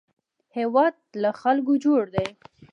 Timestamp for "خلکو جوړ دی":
1.41-2.27